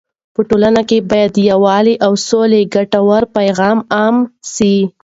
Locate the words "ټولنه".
0.49-0.81